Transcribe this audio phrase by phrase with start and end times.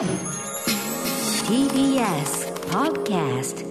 [0.00, 0.06] TBS
[2.70, 3.66] Podcast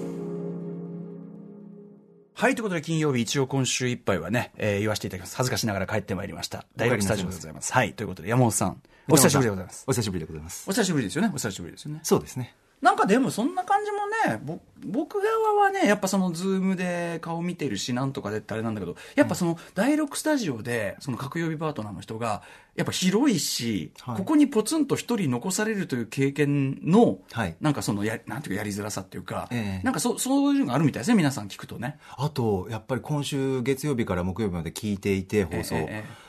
[2.36, 5.35] はい、ということで金曜日一応今週いっぱいはね、えー言わせていただきます。
[5.37, 6.67] 恥ずかしながら帰ってまいりました。
[6.75, 7.73] 大学スタジオでございます。
[7.73, 8.79] はい、ということで山本さん、
[9.09, 9.86] お久しぶりでございます。
[9.88, 10.65] お久しぶりでございます。
[10.70, 12.00] お久しぶりですよね、お久しぶりですよね。
[12.04, 12.55] そうですね。
[12.82, 13.98] なんかでもそんな感じも
[14.32, 22.41] ね、ぼ僕側はね、やっぱそのズームで顔見てるし、なんとかでってあれなんだけど、やっぱその第6スタジオで、その各曜日パートナーの人が、
[22.76, 24.18] やっぱ広いし、はい。
[24.18, 27.55] ここにポツンと一人残されるという経験の、はい。
[27.59, 29.84] なんかそのや、なんていうかやりづらさっていうか、ええ。
[29.84, 31.99] なんかそそういうのがあるみたいですね、皆さん聞くとね。
[32.16, 35.76] あと、やっぱり今週月曜日から木曜日まで聞いていて、放送。
[35.76, 36.29] ええええ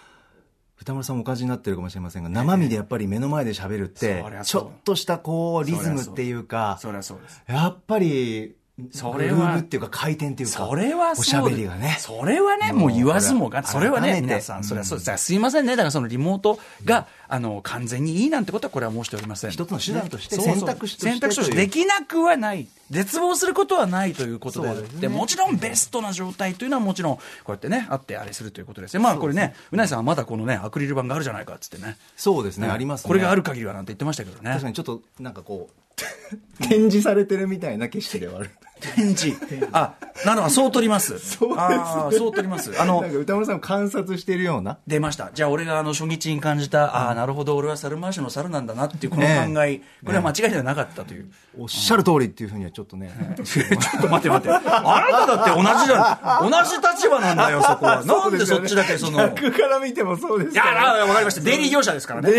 [0.81, 7.43] 歌丸さんもお感じになってるかもしれませんが、生身でやっぱり目の前で喋るってちょっとしたこう、リズムっていうか、そりゃそうです。
[7.47, 8.57] やっぱり、
[8.91, 11.97] それはっていうか回転っていうか、それはおしゃべりがね。
[11.99, 15.25] それはね、もう言わずもが、それはね、皆さん、それはそうです。
[15.25, 15.73] すいませんね。
[15.73, 19.51] だからそのリモートが、あの、完全にいいなんてことはこれは申しておりません。
[19.51, 22.67] 一つの手段として選択肢として選択肢できなくはない。
[22.91, 29.03] 絶望することはないということででもちろんベストな状態というのはもちろん、こうやってね、あってあれするということですね。
[29.03, 31.97] まあこれね、うなぎさんはまだこのね、アクリル板があるじゃないかっつってね。
[32.17, 33.09] そうですね、ありますね。
[33.09, 34.63] これがある限りはなんて言ってましたけどね確。
[34.63, 35.91] かにちょっと、なんかこう、
[36.69, 38.51] 展示されてるみたいな景色ではある。
[38.81, 39.33] 展示。
[39.73, 41.19] あ、なるほど、そう取ります。
[41.21, 42.73] そうですあーそう取ります。
[42.81, 44.79] あのなん、か歌丸さんを観察しているような。
[44.87, 45.31] 出ました。
[45.35, 51.31] じゃあ俺があの初日に感じた、ああ、なるほど、俺は猿回しの猿なんだなっていうこの考え、これは間違いではなかったという。
[51.59, 53.11] おっしゃる通りっていうふうにはちょっとね。
[53.45, 53.63] ちょ
[53.99, 54.69] っと待って待って。
[54.69, 56.51] あなただって同じじゃん。
[56.51, 58.05] 同じ立場なんだよ、そこは。
[58.07, 59.27] なんでそっちだけその。
[59.27, 61.41] い逆から見てもそうですや、からねあわかりました。
[61.41, 62.31] 出入り業者ですからね。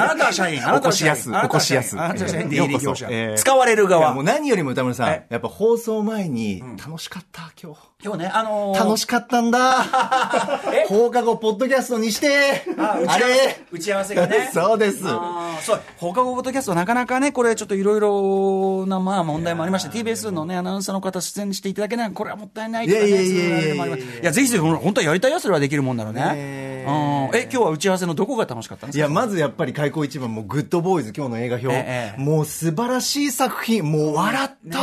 [0.00, 0.62] あなたは社員。
[0.66, 1.12] あなたは社員。
[1.12, 2.42] 起こしやす起こしやすあなたは社員。
[2.42, 4.24] えー出入り業者使われるいやもう側。
[4.24, 7.17] 何よりも歌丸さんえ、やっぱ放送前に、楽しかった、
[7.60, 7.78] 今日。
[8.04, 9.82] 今日ね、あのー楽しかったんだ。
[10.88, 12.64] 放課後、ポッドキャストにして。
[12.78, 13.56] あ打ち合わせれ？
[13.72, 14.50] 打ち合わせがね。
[14.54, 15.00] そうです。
[15.04, 15.80] あーそう。
[15.96, 26.20] 放課後ポッドキャストなかなかね、これちょっといろいろな、まあ問題もありまして、TBS のね、アナウンサーの方出演していただけない、これはもったいないとかね、いやいやいやいやそううあれもありますいや、ぜひぜひ、本当はやりたいやつはできるもんなのね。
[26.22, 26.94] ねうん
[27.36, 28.98] え、今日は打ち合わせのどこが楽しかったんですか？
[28.98, 31.68] いや、まずやっぱり開口一番、もうグッドボーイズ、今日の映画表。
[31.74, 33.84] ええもう素晴らしい作品。
[33.84, 34.78] もう笑った。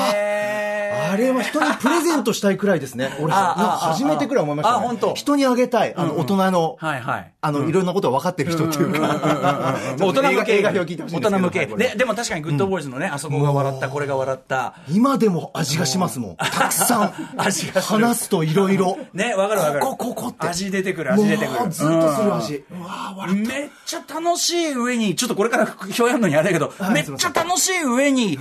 [1.12, 3.10] あれは人にプレゼントしたいくらいですね。
[3.22, 3.56] 俺、あ
[3.94, 4.86] 初めてくらい思いました、ね。
[4.86, 5.96] あ本当人にあげたい。
[5.96, 7.32] あの、大人の、はいはい。
[7.42, 9.76] あの、いろんなことが分かってる人っていうか。
[10.00, 10.58] 大人向け。
[10.58, 11.60] 映画表聞いてしい大人向け。
[11.60, 14.76] はいこれで、も確かにグッドボーイズのね、あそこが笑った、これが笑った。
[14.90, 16.36] 今でも味がしますもん。
[16.38, 17.14] たくさん。
[17.38, 18.98] 味が話すといろいろ。
[19.14, 19.80] ね、わかるわかる。
[19.80, 20.48] ここ、ここって。
[20.48, 21.72] 味出てくる、味出てくる。
[21.72, 22.64] ずっとする味。
[22.72, 23.54] うわ笑った。
[23.54, 28.40] めっちゃ楽しい上に、ちょっとこれから表やるのにあれだけど、はいめっちゃ楽しい上に、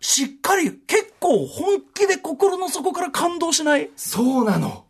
[0.00, 3.90] しっかり、結構本気で心の底から感動しない？
[3.96, 4.84] そうなの。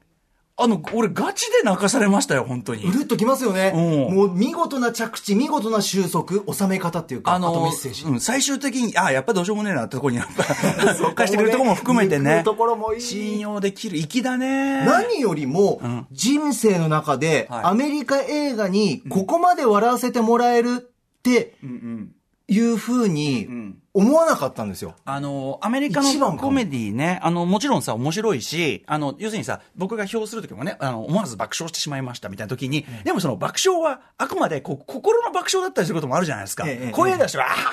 [0.57, 2.93] あの、俺ガチで泣かされましたよ、本当にう。
[2.93, 3.73] るっときますよね。
[3.75, 8.05] うんもう見事な着地、見事な収束、収め方っていうか、あのメッセージ。
[8.05, 10.45] うん、最終的に、あやっぱどうしようもねえなってとこに、やっぱ、
[11.15, 12.45] 貸してくれるところも含めて行ねく。
[12.45, 14.85] ところもいい信用できる、粋だね。
[14.87, 15.81] 何よりも、
[16.13, 22.14] 人生の中で、はいアメリカ映画にここまで笑わせてもらえるってうんうん。
[22.49, 24.97] いうふうにん思わなかったんですよ。
[25.05, 36.65] あの、アメリカのコメディね、あの、もちろんさ、面白いし、あの、要するにさ、僕が評するときもね、あの、思わず爆笑してしまいましたみたいなときに、でもその爆笑は、あくまで、こう、心の爆笑だったりすることもあるじゃないですか。
[36.67, 37.71] ええ声出しては、あはは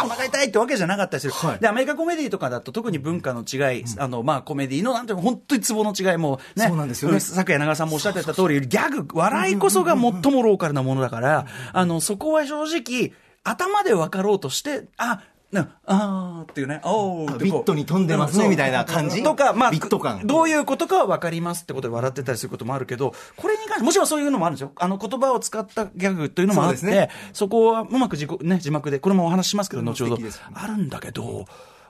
[0.00, 1.32] はお腹痛いってわけじゃなかったりする。
[1.32, 6.68] はいで、アメリカコメディとかだと特に文化の違い、あの、まあ、コメディの、なんていうの、本当にツボの違いも、ね。
[6.68, 10.00] そうなんですよね昨夜長川さんもおっしゃってた通り、ギャグ、笑いこそが最
[10.32, 13.12] もローカルなものだから、あの、そこは正直、
[13.44, 15.22] 頭で分かろうとして、あ、
[15.52, 19.22] なあーっていうね、おービットに飛んでますねみたいな感じ？
[19.22, 20.26] とか、まあ、ビット感。
[20.26, 24.72] どういうことかは分かりますってことで笑ってたりすることもあるけど、これに関して、もちろんそういうのもあるんですよ。
[24.74, 27.08] あの、言葉を使ったギャグというのもあって、そ,、ね。
[27.48, 30.18] こはうまく自己、ね、字幕で、これもお話ししますけど、後ほど。
[30.54, 31.44] あるんだけど、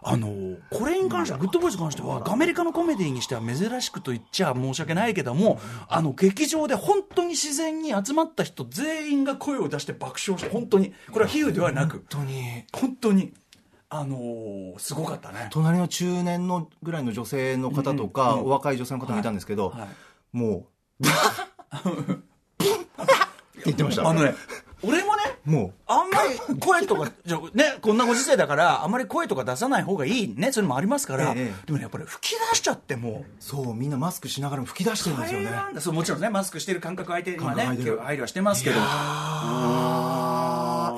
[0.07, 12.65] あの、これに関しては、グッドボーイズに関しては、アメリカのコメディにしては珍しくと言っちゃ申し訳ないけども、あの、劇場で本当に自然に集まった人全員が声を出して爆笑して、本当に、これは比喩ではなく、本当に。
[12.73, 13.33] 本当に、
[13.89, 15.49] あのーすごかったね。
[15.51, 19.89] 隣の中年のぐらいの女性の方とか、お若い女性の方もいたんですけど、はいはい
[20.33, 20.67] も
[21.01, 21.05] う、
[23.01, 24.07] って言ってました。
[24.09, 24.35] あのね、
[24.83, 35.47] 俺もね、もあんまり声とか、 じゃね、こんなご時世だから、あんまり声とか出さない方がいいね、それもありますから、ええでもね、やっぱり吹き出しちゃっても、う、そう、みんなマスクしながらも吹き出してるんですよね。
[35.47, 38.79] 大変なんだそうもちろんね、マスクしてる感覚相手にはね、配慮はしてますけど、い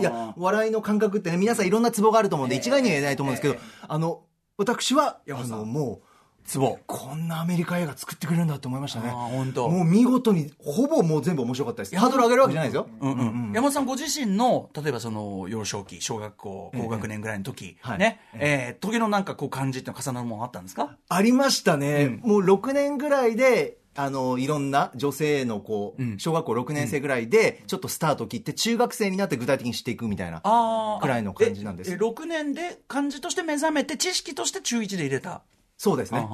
[0.02, 4.22] や、笑いの感覚ってね、皆さんいろんなツボがあると思うんで、一概には言えないと思うんですけど、あの、
[4.58, 5.58] 私は、あ山本さん。
[5.58, 6.06] の、もう、
[6.46, 6.78] ツボ。
[6.87, 9.10] こんなアメリカ映画作ってくれるんだって思いましたね。
[9.10, 11.96] 本当もう見事に、ほぼもう全部面白かったです。
[11.96, 12.87] ハードル上げるわけじゃないですよ。
[13.00, 20.96] うんうん山本さんご自身の例えばその幼少期小学校高学年ぐらいの時、はいね、えー時のなんかこう感じって重なるものあったんですか？
[21.08, 22.20] ありましたね。
[22.22, 30.42] もう6年ぐらいで、あの、いろんな女性の子、うん小学校6年生ぐらいで、ちょっとスタート切って、中学生になって具体的にしていくみたいな。
[30.44, 35.40] あくらいの感じなんですええ6年で漢字として目覚めて知識として中1で入れた？
[35.76, 36.26] そうですね。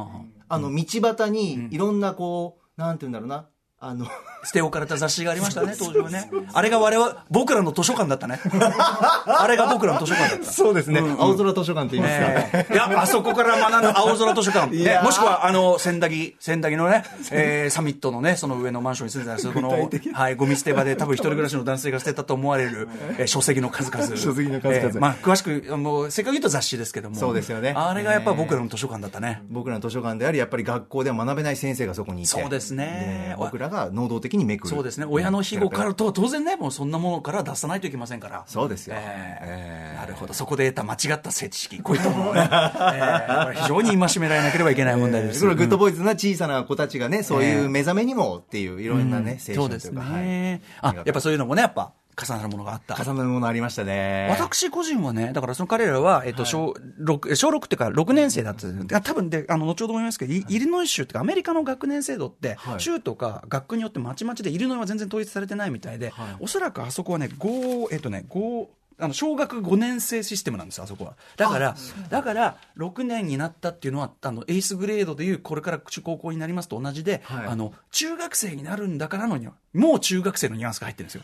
[0.49, 3.49] あの、道端に、いろんなこう、なんて言うんだろうな。
[3.85, 4.07] あの、
[4.45, 11.01] 捨て置かれた雑誌がありましたね当時はねあれが我々僕らの図書館だったね あれが僕らの図書館だったそうですね。
[11.19, 12.27] 青空図書館って言いますか。
[12.59, 14.67] えーいや、あそこから学んだ青空図書館、
[15.03, 19.69] もしくは、あの、千駄木、千駄木のね、えーサミットのね、その上のマンションに住んでたりする、この、
[20.13, 22.89] はい、ゴミ捨て場で多分一人暮らしの男性が捨てたと思われる、
[23.19, 24.17] えー書籍の数々。
[24.17, 27.17] 書籍の数々えーまあ、詳しく、もう、せっかく言うと雑誌ですけども。
[27.17, 29.43] そうですよねあれがやっぱ僕らの図書館だったね。
[29.51, 32.31] 僕らの図書館であり、やっぱり学校では学べない先生がそこにいて。
[32.31, 34.71] そうですねで僕らが能動的にめくる。
[34.75, 35.07] そうですね。
[35.09, 38.45] 親の庇護からと、当然ね、もうそんなものから出さないといけませんから。
[38.47, 39.03] そうですよえー
[39.43, 40.35] えーなるほど。
[40.35, 41.81] そこで得た間違った性知識。
[41.81, 42.41] こういったものをね。
[42.47, 45.43] えーこれ非常に戒められなければいけない問題です。
[45.43, 50.63] これグッドボーイズな小さな子たちがね、そういう目覚めにもっていう、いろんなね、青そうです春というか、ね。
[50.81, 52.95] はいあ、やっぱそういうのもね、やっぱ重なるものがあった。
[52.95, 54.29] 重なるものありましたね。
[54.31, 59.01] 私個人はね、だからその彼らは、えっと、小6、小6っていうか6年生だったんですよ。
[59.01, 62.81] 多分で、あの、後ほど思いますけど、イイリノイ州っていうかアメリカの学年制度って、はい。
[62.81, 68.67] 州とか学区によってまちまちで、イリノイは全然統一されてないみたいで、おそらくあそこはね、5、えっとね、5、
[68.99, 71.17] あの小学5年生システムなんですよ、あそこは。
[71.37, 71.77] だから、
[72.09, 81.23] だから、6年になったっていうのは、あの、エースグレードでいう、これから中高校になりますと同じで、はいあの、中学生になるんだからのには、もう中学生のニュアンスが入ってるんですよ。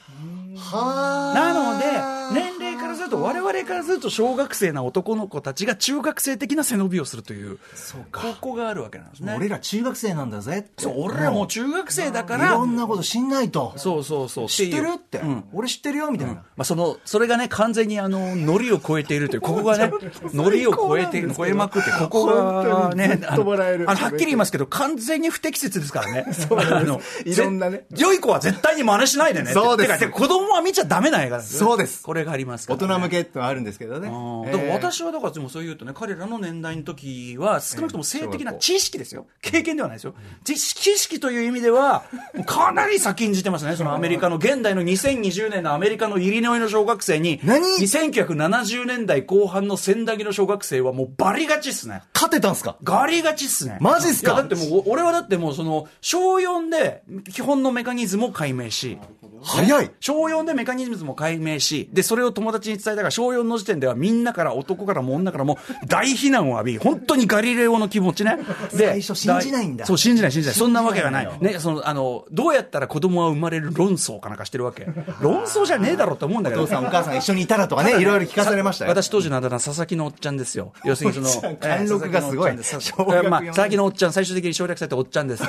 [0.57, 2.58] はなので、年齢
[2.89, 8.23] からすると、我々からすると、小学生な男の子たちが中学生的な背伸びをするという、そうか。
[8.23, 9.35] ここがあるわけなんですね。
[9.37, 10.61] 俺ら中学生なんだぜ。
[10.61, 10.83] って。
[10.83, 13.75] そう俺らもう中学生だから、いろんなこと知んないと。
[13.77, 15.19] そうそうそう、知ってるって。
[15.19, 15.27] う。
[15.27, 15.45] ん。
[15.53, 16.35] 俺知ってるよ、みたいな。
[16.35, 19.91] まあ、そのそれがね、完全にあのノリを超えているという、 ここがね、
[20.33, 26.27] ノリを超えている、超えまくって、ここがね、あのあのはっきり言いますけど、完全に不適切ですからね。
[26.51, 27.85] あのいろんなね。
[27.91, 29.53] ぜ良い子は絶対に真似しないでね。
[29.53, 30.09] そうです。
[30.09, 32.03] 子供は見ちゃダメな映画ですそうです。
[32.03, 34.09] これがありますから、人向けってのはあるんですけどね。
[34.09, 34.53] えー。
[34.53, 39.27] だから私はだからでもそう言うとね彼らの年代の時は少なくとも性的な知識ですよ。
[39.43, 40.15] 経験ではないですよ。
[40.45, 42.05] 知識知識という意味では
[42.47, 43.77] かなり先んじてますね。
[43.77, 52.03] そのアメリカの現代の2020年のアメリカのイリノイの小学生に何？1970年代後半の千駄木の小学生はもうバリ勝ちっすね。
[52.15, 52.77] 勝てたんすか？
[52.83, 53.79] ガリ勝ちっすね。
[53.81, 54.35] マジっすか？
[54.35, 57.03] だってもう、俺はだってもうその、小4で
[57.33, 58.99] 基本のメカニズムを解明し、
[59.43, 59.91] 早い。
[60.01, 68.39] 小4でメカニズムも解明し、で、それを友達に伝えたから、小4の時点ではみんなから、男からも女からも大非難を浴び、本当にガリレオの気持ちね。
[68.73, 70.57] で最初信じないんだそう、信じない、信じない。
[70.57, 71.39] そんなわけがない。
[71.41, 74.87] ね、その、あの、どうやったら子供は生まれる論争かなんかしてるわけ。
[75.21, 76.63] 論争じゃねえだろうと思うんだけど。
[76.63, 78.91] お父さんお母さん一緒にいたらとかね、いろいろ聞かされましたよ。
[78.91, 80.73] 私当時のあだ名、佐々木のおっちゃんですよ。
[80.85, 85.43] 要するにその、貫禄がすごい佐々木のおっちゃん、最終的に省略されておっちゃんです。
[85.43, 85.49] ね。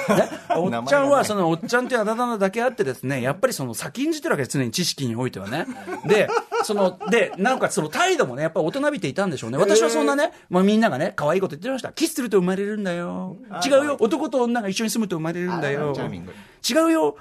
[0.56, 5.66] おっちゃんは、そのおっちゃんっていうあだ名だけあってですね、やっぱりその先んじてるわけです、常に知識においてはね。
[6.06, 6.30] で、
[6.64, 9.58] その、で、なおかつその態度もね、やっぱ大人びていたんでしょうね。
[9.58, 11.92] 私はそんなね、まあみんながね、可愛いこと言ってました。
[11.92, 13.38] キスすると生まれるんだよ。
[13.66, 13.98] 違うよ。
[14.00, 15.94] 男と女が一緒に住むと生まれるんだよ。
[16.70, 17.18] 違うよ。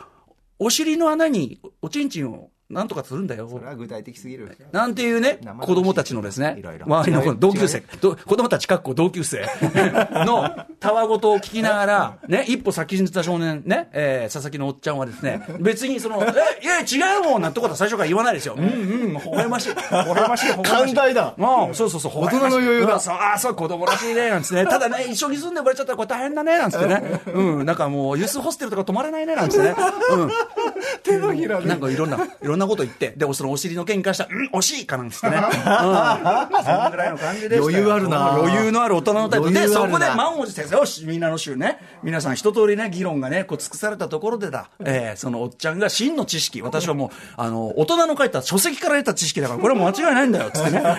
[0.58, 3.48] お尻の穴におちんちんをなんとかするんだよ。
[3.48, 4.54] それは具体的すぎる。
[4.72, 9.46] なんていうね、子供たちのですねいろい、ろ周りの同級生、ど子供たちかっこ同級生
[10.26, 16.22] のたわごとを聞きながら、ね、一歩先に出た少年、ね、えー佐々木のおっちゃんはですね、別にその、
[16.60, 18.54] え、いや違うもんなんてことは最初から言わないですよ。
[18.56, 19.74] うんうん、微笑ましい。
[19.74, 20.94] 微笑ましい、微笑ましい。
[20.94, 24.66] 寛大だうん、そうそうそう、大人の余裕だそう、ああ、そう、子供らしいね、なんつってね。
[24.66, 27.20] ただね、一緒に住んでもらっちゃったらこれ大変だね、なんつってね。
[27.32, 29.76] うん、なんかもう、ユースホステルとか泊まれないね、なんつってね。
[30.10, 30.30] うん。
[31.02, 35.36] 手のひらなんかいろんな、いろんなこと言って、で、そのお尻の件に関しては、うん、惜しいかなんつってね。
[35.40, 35.44] うん。
[35.44, 39.50] そんぐらいの感じで余裕あるな余裕のある大人の態度。
[39.50, 50.82] で、余裕あるなそこで満を持して、よし、みんなの衆ね、皆さん一通りね、議論がね、こう尽くされたところでだ、えーそのおっちゃんが真の知識、私はもう、あの、大人の書いた書籍から得た知識だから、これは間違いないんだよ、つってね。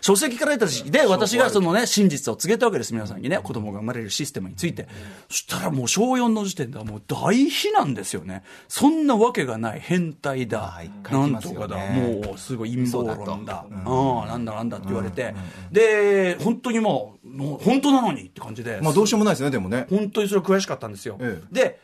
[0.00, 4.88] 書籍から得た知識で、私がそのね、真実を告げたわけです、皆さんにね、子供が生まれるシステムについて。
[5.28, 8.42] そしたらもう小4の時点ではもう大非難ですよね。
[8.68, 10.80] そんなわけがない、変態だ。
[11.10, 15.34] なんとかだ、ねもうすごい陰謀論だ、ああ、なんだなんだって言われて、
[15.70, 19.86] で、本当にもう、もう本当なのにって感じで、まあどうしようもないですね、でもね。
[19.90, 21.18] 本当にそれ悔しかったんですよ。
[21.20, 21.54] ええ。
[21.54, 21.80] で、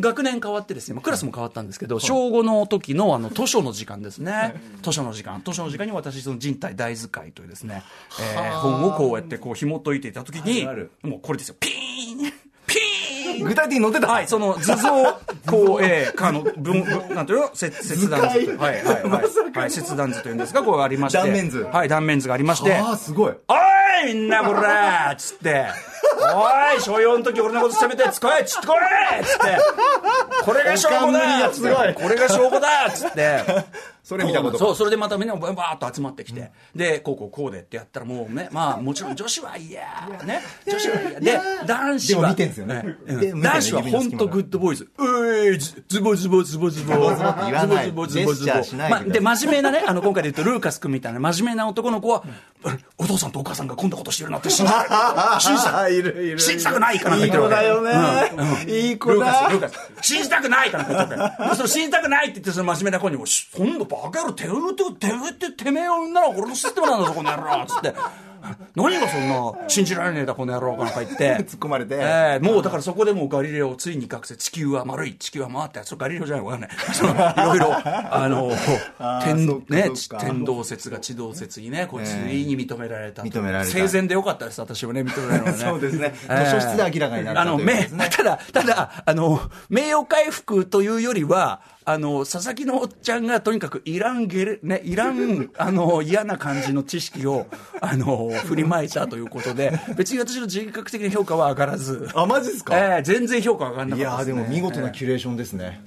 [0.00, 4.54] 学年変わってですね、まあクラスも変わったんですけど、小5の時のあの図書の時間ですね。
[4.82, 5.42] 図書の時間。
[5.44, 7.82] 図書の時間に私、その人体大図解というですね、
[8.34, 10.66] えー本をこうやってこう紐解いていた時に
[11.02, 11.56] もうこれですよ。
[11.60, 12.45] ピーン
[13.42, 14.08] 具体的に載ってた？
[14.08, 14.88] はい、その図像、
[15.46, 17.50] こう、 えー、あの、文、なんていうの？
[17.54, 18.40] 切切断図。
[18.40, 19.58] 図解はい、はい、はい。
[19.58, 21.18] はい、切断図というんですか、こうありまして。
[21.18, 22.74] 断面図はい、断面図がありまして。
[22.74, 23.32] ああ、すごい。
[23.48, 23.54] お
[24.08, 25.66] いみんなこらっ つって。
[26.18, 28.76] おい小4の時俺のこと責めてつこいつってこい
[29.20, 29.58] っつって。
[30.44, 31.94] これが証拠だっつって。
[31.94, 33.40] これが証拠だっつって。
[34.06, 39.82] それ見たことそう、それでまたみんなバーッと集まってきて、で、こうこうこうでってやったらもうね、まあもちろん女子はいや
[40.24, 44.88] ね、女子はいやで、男子は、男子は本当グッドボーイズ。
[44.96, 46.92] ういズズボズボズボズボ。
[46.94, 47.00] ズ
[47.90, 52.22] ボズボズボで真面目なね、あの、今回で言うとルーカス君みたいな真面目な男の子は、
[52.98, 54.84] お父さんとお母さんがこんなことしてるなって信じた
[56.72, 60.08] くないかなんか言ってるわけいい子だよねいい子だルーカス、ルーカス。
[60.08, 61.56] 信じたくないかなんか言ってるわけ。
[61.56, 67.94] その信じたくないって言って、その真面目な子にも、しそんなバカ野郎、てうてうてうっててめえを産んだら俺のシステムなんだぞ、この野郎つって。
[68.74, 71.36] 何がそんな信じられねえだ、この野郎かなんか言って。
[71.44, 76.70] 突っ込まれてええもうだからそこでもうガリレオ、ついに覚醒、地球は丸い、地球は回って、それガリレオじゃないわかんない。
[76.92, 78.52] そのいろいろ、あの、
[79.22, 83.28] 天ね、天動説が地動説にね、こうついに認められたと。
[83.28, 85.64] 認められた生前でよかったです、私はね、認められるのはね。
[85.64, 97.46] そうですねええ図書室で明らかになったあの、めただ、ただ、あの、名誉回復というよりは、あの、佐々木のおっちゃんがとにかくいらんゲレ、ね、いらん、 あの、嫌な感じの知識を、
[97.80, 102.76] あの、振りまいたということで、別に私の人格的な評価は上がらず、あ、マジですか？
[102.76, 104.38] ええ全然評価上がらないかったです、ね。
[104.40, 105.80] やーでも見事なキュレーションですね。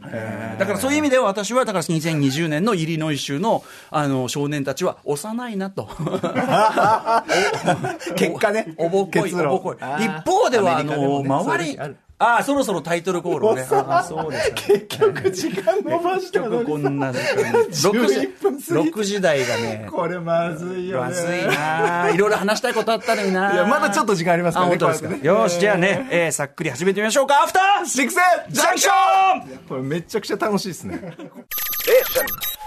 [0.57, 5.89] だからそういう意味では私は、だから2020年のイリノイ州の、あの、少年たちは幼いなと。
[8.15, 9.75] 結果ねおぼっこい、おぼっこい。
[10.05, 11.77] 一方では、あの、ね周り
[12.19, 13.65] ある、ああ、そろそろタイトルコールをね。
[13.71, 14.55] ああそうですね。
[14.55, 21.07] 結局時間伸ばしたの結局こにんな時間6時11分過ぎ6時台がね、これまずいよね。
[21.07, 22.09] まずいな。
[22.13, 23.53] いろいろ話したいことあったのにな。
[23.53, 25.15] いやまだちょっと時間ありますからねですか？
[25.15, 27.43] よし、じゃあね、えーさっくり始めてみましょうか。
[27.43, 28.15] アフターシックス
[28.49, 28.91] ジャンクショ
[29.55, 30.95] ンこれめちゃくちゃ楽しいですね。
[30.97, 32.49] Junction.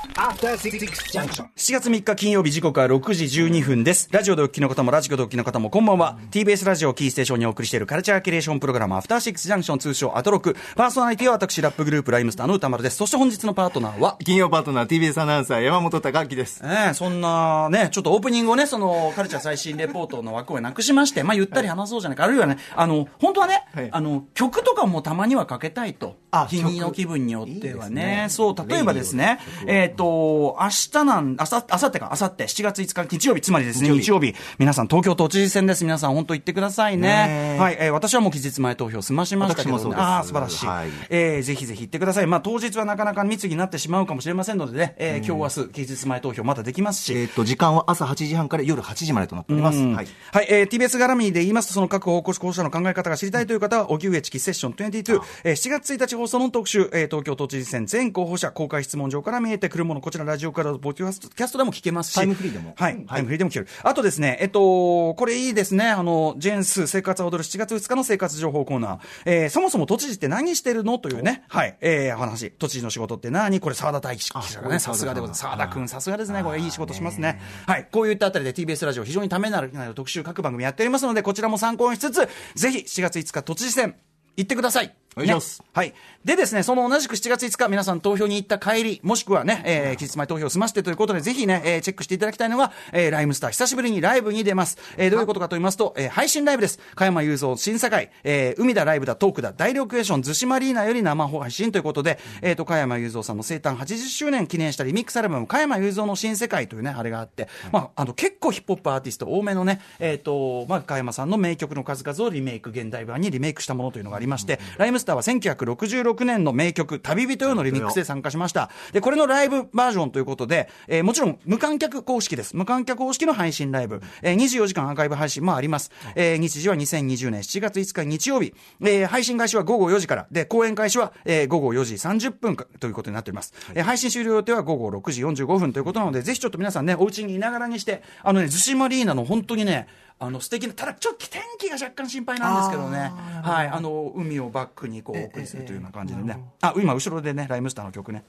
[1.57, 4.09] 7月3日金曜日時刻は6時12分です。
[4.13, 6.19] ラジオでお聞きの方もラジオでお聞きの方もこんばんは。
[6.31, 10.55] TBS ラジオキーステーションにお送りしているカルチャーキュレーションプログラムアフターシックスジャンクション通称アトロク。
[10.77, 12.97] パーソナリティは私ラップグループライムスターの歌丸です。
[12.97, 16.63] そして本日のパートナーは、金曜パートナー TBS アナウンサー山本隆明です。
[16.63, 22.25] ええそんなね、ちょっとオープニングをね、その、カルチャー最新レポートの枠をなくしまして、 まあ、ゆったり話そうじゃないか。
[22.25, 26.17] あるいはね、あの、本当はね、はいあの、曲とかもたまにはかけたいと。
[26.35, 27.61] あ日々の曲気分によってはいね。
[27.61, 30.57] いですねそう、例えばですね、えっ、と、明
[30.93, 35.85] 日なん、あさ、あさってか、あさって、7月5日日曜日、つまりですね、日曜日、皆さん東京都知事選です。
[35.85, 37.57] 皆さん本当行ってくださいね。
[37.59, 40.67] はい、えー私はもう期日前投票済ましましたけど、ね、ああ、素晴らしい。
[40.67, 40.89] はい。
[41.11, 42.27] えーぜひぜひ行ってください。
[42.27, 49.79] まあ、当日はなかなか密になってしまうかもしれませんのでね、えー今日明日、期日前投票まだできますし、えっと、時間は朝8時半から夜8時までとなっております。
[49.79, 49.95] うん。
[49.95, 50.09] はい。
[50.33, 62.75] はい、えー、TBS 絡みで言いますと、その各方向候補者の考え方が知りたいという方は、荻上チキセッション22、えー、7月1日放送の特集、えー、東京都知事選全候補者公開質問状から見えてくるもの、こちらラジオからポッドキャストキャストでも聞けますし、タイムフリーでも。
[62.77, 63.69] はい、タイムフリーでも聞ける。
[63.83, 70.99] あとですね、えっと、これいいですね、あの、ジェンス生活を踊る7月2日の生活情報コーナー、えー、そもそも都知事って何してるの？
[70.99, 73.61] というね、はい、えー、話、都知事の仕事って何？
[73.61, 75.41] これ澤田大樹記者がね、さすがでございます。
[75.41, 77.41] 澤田君、さすがですね、これいい仕事しますね。
[77.67, 83.97] はい、こういったあたりで TBS ラジオ非常にためになる特集各番組やっておりますので、こちらも参考にしつつ、ぜひ7月5日都知事選、
[84.37, 84.95] 行ってください。
[85.17, 85.61] お願いします。
[85.61, 85.67] ね。
[85.75, 85.95] はい。
[86.25, 94.79] でですね、その同じく7月5日、皆さん投票に行った帰り、もしくはね、えー、期日前投票を済ましてということで、ぜひね、えー、チェックしていただきたいのが、えー、ライムスター、久しぶりにライブに出ます。
[94.97, 96.79] えー、どういうことかと言いますと、えー、配信ライブです。
[96.95, 99.53] 加山雄三審査会、えー、海だライブだトークだ。
[99.53, 118.71] 大量クエスション、逗子マリーナより生配信ということで、えーと、加山雄三さんの生誕80周年記念したリミックスアルバム、加山雄三の新世界というね、あれがあって、まあ、あの、結構ヒップホップアーティスト多めのね、えーと、まあ、加山さんの名曲の数々をリメイク、現代版にリメイクしたものというのがありまして、ライムスターは1966年の名曲、旅人よのリミックスで参加しました。
[118.93, 122.57] で、これのライブバージョンということで、えーもちろん無観客公式です。
[122.57, 124.01] 無観客公式の配信ライブ。
[124.23, 125.91] えー24時間アーカイブ配信もあります。
[126.15, 128.55] えー日時は2020年7月5日日曜日。
[128.81, 130.27] えー配信開始は午後4時から。
[130.31, 133.53] で、公演開始は、えー午後4時30分かということになっております。
[133.75, 139.87] えー配信終了予定は午後6時45分ということなので、ぜひちょっと皆さんね、お家にいながらにして、あのね、逗子マリーナの本当にね、
[140.19, 148.25] あの素敵な、ただちょっと天気が若干心配なんですけどね、はい、あの海をバックにこうお送りするというような感じでね、あ今、後ろでね、ライムスターの曲ね。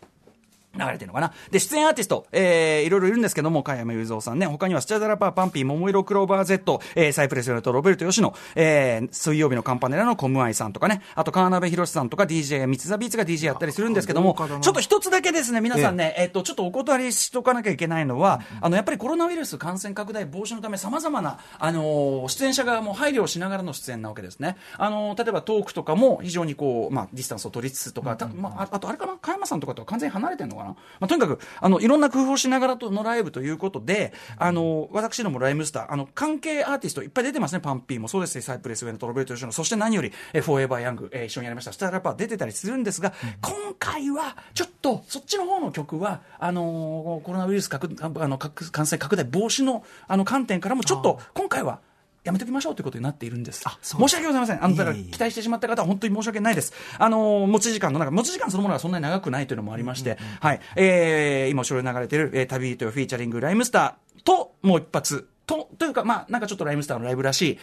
[0.75, 1.33] 流れてるのかな？
[1.51, 24.57] で、出演アーティスト、えー、いろいろいるんですけども、加山雄三さんね、他にはスチャダラパー、 PUNPEE、ももいろクローバー Z、えー、サイプレス上野とロベルト吉野、えー、水曜日のカンパネラのコムアイさんとかね、あと川辺ヒロシさんとか DJ、 Mitsu the Beats が DJ やったりするんですけども、ちょっと一つだけですね、皆さんね、えっと、ちょっとお断りしとかなきゃいけないのは、あの、やっぱりコロナウイルス感染拡大防止のため、様々な、あのー出演者側も配慮をしながらの出演なわけですね。
[24.77, 30.69] あのー例えばトークとかも非常にこう、まあ、ディスタンスを取りつつとか、たまあ、ああとあれかな、加山さんとかとは完全に離れてるのかな。
[30.71, 38.07] まあ、とにかく、あの、いろんな工夫をしながらとのライブということで、あの、私どもライムスター、あの、関係アーティストいっぱい出てますね、パンピーも。
[38.07, 51.79] そうですし、サイプレスウェイのトロベルト・ヨシノ、そして何より、えーフォーエバー・ヤング、えー一緒にやりました、スターラッパー出てたりするんですが、今回は、ちょっと、そっちの方の曲は、あのーコロナウイルス拡あの拡感染拡大防止の、あの、観点からも、ちょっと、今回は、
[52.23, 53.63] やめときましょうということになっているんです。
[53.81, 54.63] そう申し訳ございません。
[54.63, 56.73] あの、だから期待してしまった方は本当に申し訳ないです。
[56.97, 60.59] あのー持ち時間の中、持ち時間そのものがそんなに長くないというのもありまして、はい。
[60.75, 67.59] えー、今後ろに流れている、えー、旅人よフィーチャリングライムスターと、もう一発、と、というか、まあ、なんかちょっとライムスターのライブらしい、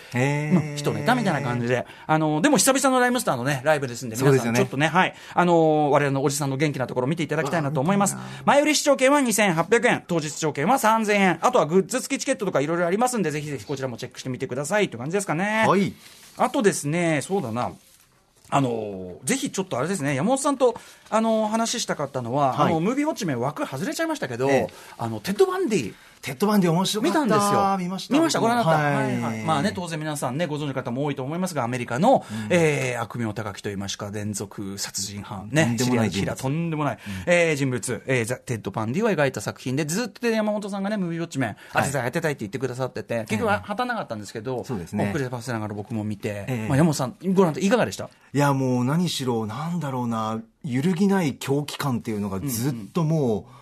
[0.54, 5.14] まあ一ネタみたいな感じで、あのーでも久々のライムスターのね、ライブですんで、皆さんちょっとね、はい。
[5.34, 8.16] あのー我々のおじさんの元気なところを見ていただきたいなと思います。
[8.44, 15.64] 前売り視聴券は2800円、当日視聴券は3000円、あとはグッズ付きチケットとかいろいろありますんで、ぜひぜひこちらもチェックしてみてくださいという感じですかね。
[15.66, 15.92] はい。
[16.37, 17.72] あとですね、そうだな。
[18.52, 20.75] あのぜひちょっとあれですね、山本さんと、
[21.08, 27.21] あの話したかったのは、はいあのムービーウォッチメン枠外れちゃいましたけど、ええあのテッド・バンディ、テッドバンディ面白かった。
[27.25, 27.77] 見たんですよ。
[27.79, 28.41] 見ました。
[28.41, 28.83] ご覧になった。
[28.83, 29.43] ははいはい。
[29.43, 45.09] まあね、当然皆さんね、ご存知の方も多いと思いますが、アメリカの、えー悪名高きといいますか、連続殺人犯、ね、とんでもない人物シリアルキラーとんでもない、えー人物、えーザ・テッド・バンディを描いた作品で、ずっと山本さんがね、ムービーウォッチメン、当てたい当てたいって言ってくださってて、結局は果たせなかったんですけど、そうですね。
[45.09, 46.69] 遅ればせながら僕も見て、ええ。
[46.69, 48.11] まあ、山本さん、ご覧いかがでした？
[48.35, 53.60] いや、もう何しろ、なんだろうな、揺るぎない狂気感っていうのがずっともう、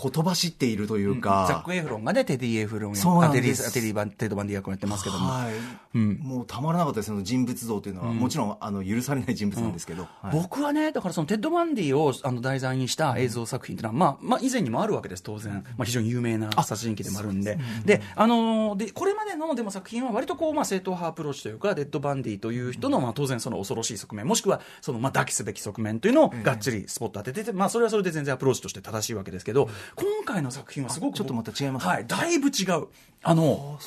[0.00, 1.44] ほとばしっているというか。
[1.46, 3.72] ザック・エフロンがね、テディ・エフロンそうなテディです。
[3.72, 5.28] テディバンテッド・バンディ役をやってますけども。
[5.28, 10.32] はい、もうたまらなかったですその人物像というのは、もちろんあの許されない人物なんですけど、はい。
[10.32, 15.64] 僕はね、だからそのテッド・バンディをあの題材にした映像作品っていうのは、まあ、まあ、以前にもあるわけです、当然。
[15.76, 17.58] まあ、非常に有名な殺人鬼でもあるんで。
[17.84, 31.16] で、あのーで、これまでのでも作品は割とこう、まあ、正統派アプローチというか、テッド・バンディという人の、まあ、当然その恐ろしい側面、もしくは、その、まあ、唾棄すべき側面というのをがっつりスポット当ててて、まあ、それはそれで全然アプローチとして正しいわけですけど、今回の作品はすごく。
[31.16, 32.86] ちょっとまた違いますはい、だいぶ違う。
[33.22, 33.78] あの、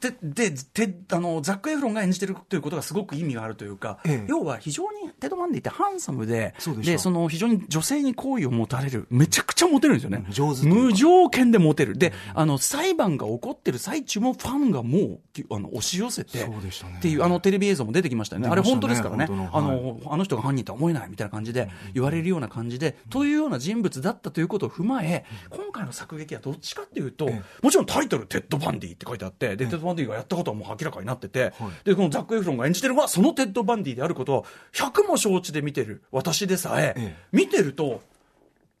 [0.00, 4.26] ででであのザック・エフロンが演じてるということがすごく意味があるというか、ええ。
[4.28, 10.24] 要は非常にテッド・バンディってハンサムででその非常に女性に好意を持たれるめちゃくちゃモテるんですよね。
[10.64, 11.98] 無条件でモテる。
[11.98, 18.48] であの裁判が起こってる最中もファンがもうあの押し寄せてっていうあのテレビ映像も出てきましたよね。
[18.48, 19.26] あれ本当ですからね。
[19.26, 25.05] 本当あののあの人が犯人とは思えないみたいな感じで言われるような感じでというような人物だったということを踏まえ
[25.50, 27.28] 今回の作劇はどっちかっていうと
[27.62, 31.52] もちろんタイトル「テッド・バンディ」って書いてあってでテッド・バンディがやったことはもう明らかになってて
[31.84, 37.16] でこのザック・エフロンが演じてるのはそのテッド・バンディであることを100も承知で見てる私でさえええ。
[37.32, 38.02] 見てると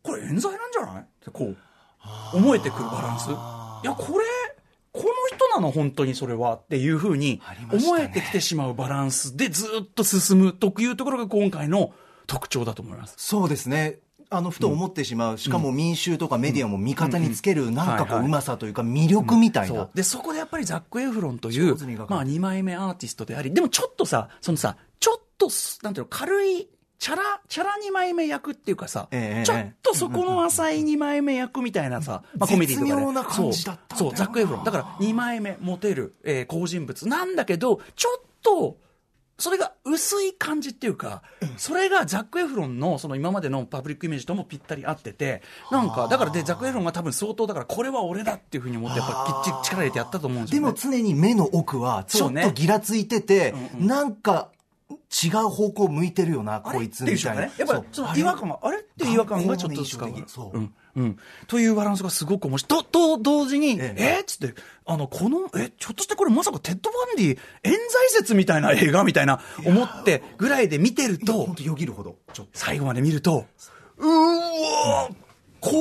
[0.02, 1.02] これ冤罪なんじゃない？
[1.02, 1.56] ってこう
[2.36, 3.28] 思えてくるバランス。
[3.30, 3.30] い
[3.86, 4.24] やこれ
[4.92, 11.92] この人なの本当にそれはっていうふうに思えてきてしまうバランスでずっと進むというところが今回の
[12.26, 13.14] 特徴だと思います。
[13.18, 13.98] そうですね
[14.30, 18.26] あのふと思ってしまう、しかも民衆とかメディアも味方につける、なんかこはいはい。
[18.26, 19.90] うまさというか魅力みたいな、そう。
[19.94, 21.76] でそこでやっぱりザック・エフロンという
[22.08, 34.08] まあ、2枚目アーティストでありでもちょっとさそのさちょっとすなんていうの軽いチャラチャラ2枚目役っていうかさ、ええちょっとそこの浅い2枚目役みたいなさ、まあ、コメディとか妙な感じだったそう。
[34.08, 34.16] そう。
[34.16, 34.64] ザック・エフロン。
[34.64, 38.78] だから2枚目モテる、えー好人物なんだけどちょっと
[39.38, 41.22] それが薄い感じっていうか、
[41.58, 50.68] それがザック・エフロンのその今までのパブリックイメージともぴったり合ってて、なんか、だからで、ザック・エフロンが多分相当だから、これは俺だっていうふうに思って、やっぱきっちり力入れてやったと思うんですでよ、ね。
[50.70, 54.50] も常に目の奥はちょっとギラついてて、なんか
[54.90, 57.42] 違う方向向いてるよなこいつみたいな。
[57.42, 60.10] ね、やっぱりその違和感が、あれって違和感がちょっと使う。
[60.26, 60.56] そう。
[60.56, 60.74] うん。
[60.96, 61.18] うん。
[61.46, 62.84] というバランスがすごく面白い。
[62.84, 64.54] と、と同時に、ええっつって、
[64.86, 72.16] あの、この、え、ひょっとしてこれまさかテッド・バンディ、冤罪説みたいな映画みたいな思ってぐらいで見てると本、当よぎるほど
[72.54, 73.44] 最後まで見ると、
[73.98, 75.14] うーわー
[75.60, 75.76] 怖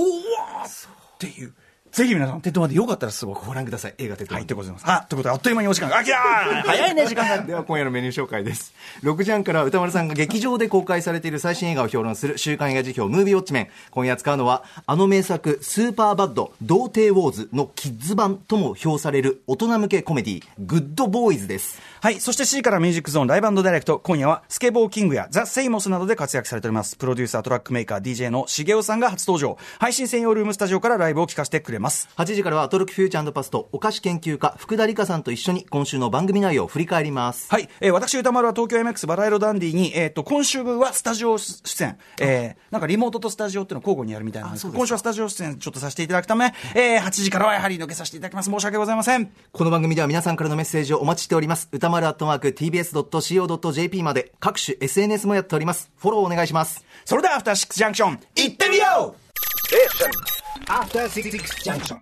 [0.65, 0.67] っ
[1.15, 1.53] っていう。
[1.95, 3.45] ぜひ皆さん、テッド・バンディよかったらすごく。
[3.45, 3.93] ご覧ください。
[3.99, 4.45] 映画テッド・バンディ。
[4.45, 4.83] でございます。
[4.85, 5.97] あ、ということで、あっという間にお時間が。
[5.97, 7.43] あきらー 早いね、時間が。
[7.43, 8.73] では今夜のメニュー紹介です。
[9.03, 13.67] 6時半から宇多丸さんが劇場で公開されている最新映画を評論する週刊映画時評ムービーウォッチメン。
[13.91, 21.79] 今夜使うのは、あの名作、スーパーバッド、童貞ウォーズのキッズ版とも評される大人向けコメディ、グッドボーイズです。
[22.01, 22.19] はい。
[22.19, 23.99] そして C からミュージックゾーンライブダイレクト。
[23.99, 26.97] 今夜はスケボーキングやザ・セイモスなどで活躍されております。
[26.97, 29.57] プロデューサー、トラックメーカー、DJ の重尾さんが初登場。
[29.79, 31.84] 配信専用ルームスタジオからライブを聞かせてくれます。
[31.89, 37.49] 8時からはアトロックフューチャーパスト、お菓子研究家、福田理香さんと一緒に今週の番組内容を振り返ります。
[37.49, 37.69] はい。
[37.81, 41.97] えー私、歌丸は東京 MX バラ色ダンディに、えっ、と、今週分はスタジオ出演。
[42.19, 48.49] えーなんかリモートとスタジオっていうのを交互にやるみたいなんですけど、今週はスタジオ出演ちょっとさせていただくため、えー8時からはやはり抜けさせていただきます。
[48.49, 49.31] 申し訳ございません。
[49.51, 51.69] この番組では皆さんからのメッセージをお待ちしております。
[51.71, 55.91] 歌丸アットマーク tbs.co.jp まで各種 SNS もやっております。
[55.97, 56.83] フォローお願いします。
[57.05, 60.34] それでは、アフターシックスジャンクション、行ってみよう
[60.67, 62.01] After Six Junction.